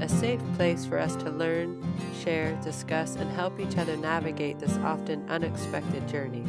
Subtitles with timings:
[0.00, 1.82] a safe place for us to learn,
[2.22, 6.44] share, discuss, and help each other navigate this often unexpected journey.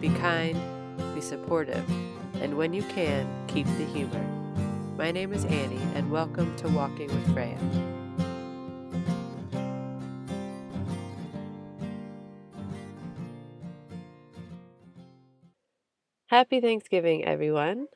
[0.00, 0.60] Be kind,
[1.14, 1.88] be supportive,
[2.40, 4.24] and when you can, keep the humor.
[4.96, 7.58] My name is Annie, and welcome to Walking with Freya.
[16.26, 17.86] Happy Thanksgiving, everyone.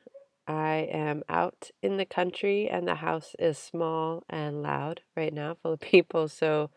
[0.47, 5.55] I am out in the country and the house is small and loud right now,
[5.61, 6.27] full of people.
[6.27, 6.69] So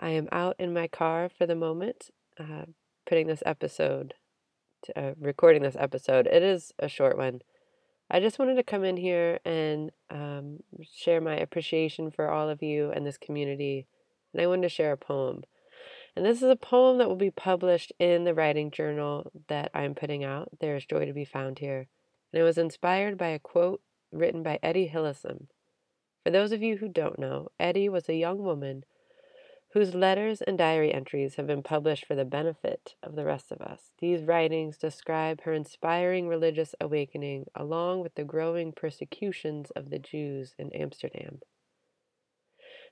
[0.00, 2.64] I am out in my car for the moment, uh,
[3.06, 4.14] putting this episode,
[4.84, 6.26] to, uh, recording this episode.
[6.26, 7.42] It is a short one.
[8.10, 12.62] I just wanted to come in here and um, share my appreciation for all of
[12.62, 13.86] you and this community.
[14.32, 15.42] And I wanted to share a poem.
[16.16, 19.94] And this is a poem that will be published in the writing journal that I'm
[19.94, 20.48] putting out.
[20.58, 21.88] There is joy to be found here
[22.32, 23.80] and it was inspired by a quote
[24.12, 25.48] written by Etty Hillesum.
[26.24, 28.84] For those of you who don't know, Etty was a young woman
[29.72, 33.60] whose letters and diary entries have been published for the benefit of the rest of
[33.60, 33.90] us.
[33.98, 40.54] These writings describe her inspiring religious awakening along with the growing persecutions of the Jews
[40.58, 41.40] in Amsterdam.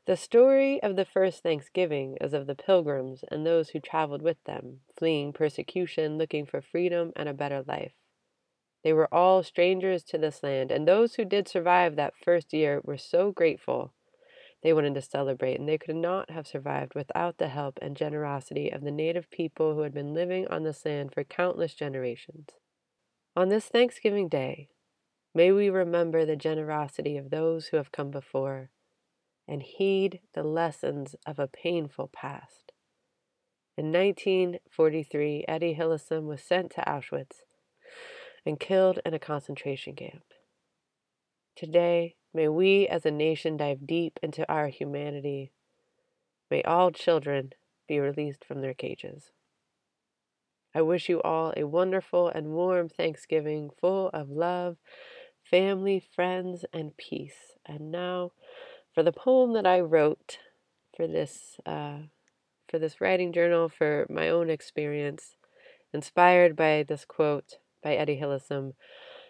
[0.06, 4.36] The story of the first Thanksgiving is of the pilgrims and those who traveled with
[4.44, 7.92] them, fleeing persecution, looking for freedom and a better life.
[8.86, 12.80] They were all strangers to this land, and those who did survive that first year
[12.84, 13.92] were so grateful
[14.62, 18.70] they wanted to celebrate, and they could not have survived without the help and generosity
[18.70, 22.50] of the native people who had been living on this land for countless generations.
[23.34, 24.68] On this Thanksgiving Day,
[25.34, 28.70] may we remember the generosity of those who have come before
[29.48, 32.70] and heed the lessons of a painful past.
[33.76, 37.40] In 1943, Etty Hillesum was sent to Auschwitz
[38.46, 40.22] and killed in a concentration camp.
[41.56, 45.50] Today, may we as a nation dive deep into our humanity.
[46.50, 47.50] May all children
[47.88, 49.32] be released from their cages.
[50.74, 54.76] I wish you all a wonderful and warm Thanksgiving full of love,
[55.42, 57.54] family, friends, and peace.
[57.64, 58.32] And now,
[58.94, 60.38] for the poem that I wrote
[60.94, 62.00] for this uh,
[62.68, 65.36] for this writing journal for my own experience,
[65.92, 68.72] inspired by this quote by Etty Hillesum.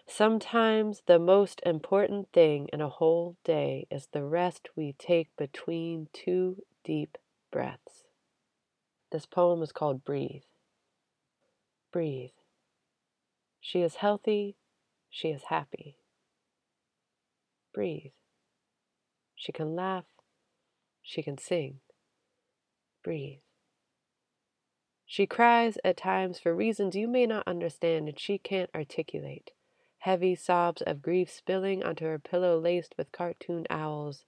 [0.07, 6.07] Sometimes the most important thing in a whole day is the rest we take between
[6.11, 7.19] two deep
[7.51, 8.05] breaths.
[9.11, 10.41] This poem is called Breathe.
[11.93, 12.31] Breathe.
[13.61, 14.55] She is healthy.
[15.07, 15.99] She is happy.
[17.75, 18.13] Breathe.
[19.35, 20.05] She can laugh.
[21.03, 21.75] She can sing.
[23.03, 23.46] Breathe.
[25.09, 29.51] She cries at times for reasons you may not understand and she can't articulate.
[29.99, 34.25] Heavy sobs of grief spilling onto her pillow laced with cartoon owls.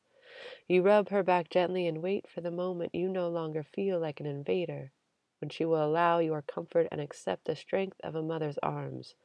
[0.70, 4.22] You rub her back gently and wait for the moment you no longer feel like
[4.22, 4.94] an invader,
[5.42, 9.16] when she will allow your comfort and accept the strength of a mother's arms.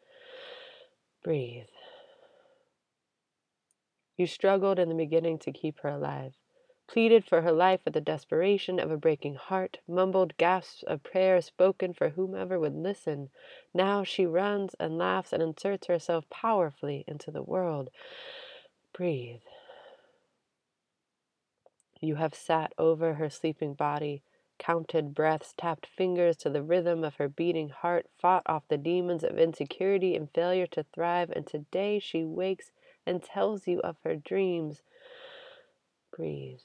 [1.23, 1.69] Breathe.
[4.17, 6.35] You struggled in the beginning to keep her alive
[6.87, 11.41] pleaded for her life with the desperation of a breaking heart, mumbled gasps of prayer
[11.41, 13.31] spoken for whomever would listen.
[13.73, 17.91] Now she runs and laughs and inserts herself powerfully into the world.
[18.93, 19.41] Breathe.
[22.01, 24.23] You have sat over her sleeping body,
[24.59, 29.25] counted breaths, tapped fingers to the rhythm of her beating heart, fought off the demons
[29.25, 32.71] of insecurity and failure to thrive, and today she wakes
[33.07, 34.83] and tells you of her dreams.
[36.15, 36.61] Breathe.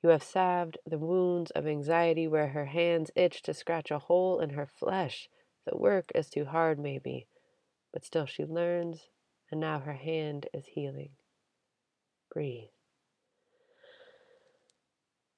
[0.00, 4.38] You have salved the wounds of anxiety where her hands itch to scratch a hole
[4.38, 5.28] in her flesh.
[5.66, 7.26] The work is too hard, maybe,
[7.92, 9.08] but still she learns,
[9.50, 11.10] and now her hand is healing.
[12.32, 12.68] Breathe.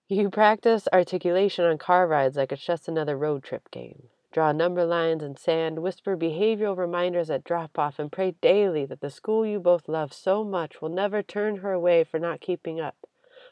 [0.09, 4.09] You practice articulation on car rides like it's just another road trip game.
[4.33, 9.01] Draw number lines in sand, whisper behavioral reminders at drop off, and pray daily that
[9.01, 12.79] the school you both love so much will never turn her away for not keeping
[12.79, 12.97] up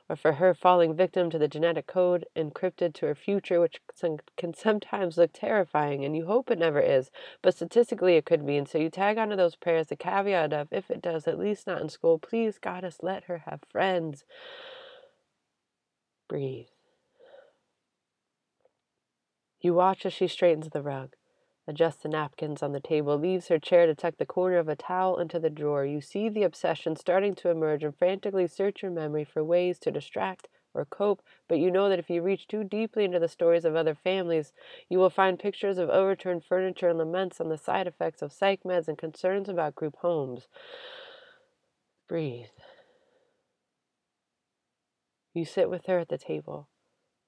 [0.08, 3.80] or for her falling victim to the genetic code encrypted to her future, which
[4.36, 7.10] can sometimes look terrifying, and you hope it never is,
[7.42, 8.56] but statistically it could be.
[8.56, 11.66] And so you tag onto those prayers the caveat of, if it does, at least
[11.66, 14.24] not in school, please, Goddess, let her have friends.
[16.28, 16.68] Breathe.
[19.60, 21.14] You watch as she straightens the rug,
[21.68, 24.74] adjusts the napkins on the table, leaves her chair to tuck the corner of a
[24.74, 25.84] towel into the drawer.
[25.84, 29.90] You see the obsession starting to emerge and frantically search your memory for ways to
[29.90, 33.64] distract or cope, but you know that if you reach too deeply into the stories
[33.64, 34.52] of other families,
[34.88, 38.62] you will find pictures of overturned furniture and laments on the side effects of psych
[38.64, 40.48] meds and concerns about group homes.
[42.08, 42.46] Breathe.
[45.34, 46.68] You sit with her at the table,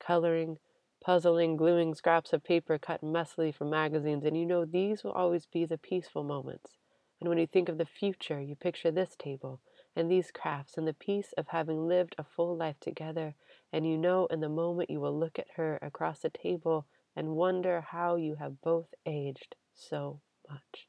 [0.01, 0.59] coloring,
[1.01, 5.47] puzzling, gluing scraps of paper cut messily from magazines, and you know these will always
[5.47, 6.79] be the peaceful moments.
[7.21, 9.61] And when you think of the future, you picture this table
[9.97, 13.35] and these crafts and the peace of having lived a full life together,
[13.73, 16.87] and you know in the moment you will look at her across the table
[17.17, 20.87] and wonder how you have both aged so much.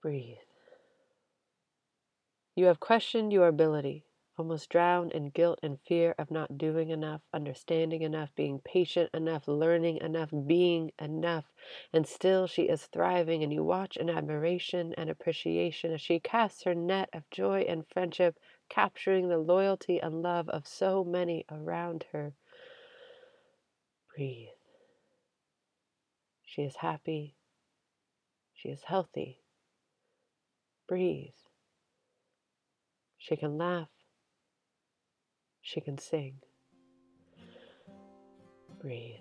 [0.00, 0.38] Breathe.
[2.54, 4.04] You have questioned your ability,
[4.42, 9.46] almost drowned in guilt and fear of not doing enough, understanding enough, being patient enough,
[9.46, 11.44] learning enough, being enough.
[11.92, 16.64] And still she is thriving, and you watch in admiration and appreciation as she casts
[16.64, 18.36] her net of joy and friendship,
[18.68, 22.32] capturing the loyalty and love of so many around her.
[24.16, 24.48] Breathe.
[26.44, 27.36] She is happy.
[28.54, 29.38] She is healthy.
[30.88, 31.30] Breathe.
[33.18, 33.86] She can laugh.
[35.62, 36.34] She can sing.
[38.80, 39.20] Breathe.